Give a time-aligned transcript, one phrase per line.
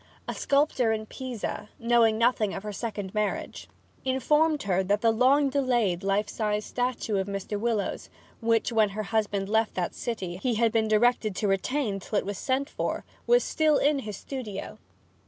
[0.27, 3.67] A sculptor in Pisa, knowing nothing of her second marriage,
[4.03, 7.59] informed her that the long delayed life size statue of Mr.
[7.59, 8.09] Willowes,
[8.39, 12.25] which, when her husband left that city, he had been directed to retain till it
[12.25, 14.79] was sent for, was still in his studio.